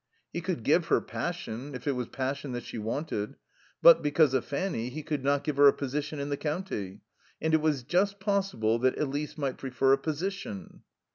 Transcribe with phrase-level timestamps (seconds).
[0.33, 3.35] He could give her passion, if it was passion that she wanted;
[3.83, 7.01] but, because of Fanny, he could not give her a position in the county,
[7.39, 10.81] and it was just possible that Elise might prefer a position.